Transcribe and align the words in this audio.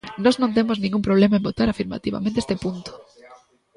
Nós 0.23 0.35
non 0.41 0.55
temos 0.57 0.77
ningún 0.83 1.05
problema 1.07 1.35
en 1.37 1.45
votar 1.49 1.67
afirmativamente 1.69 2.41
este 2.43 2.55
punto. 2.63 2.91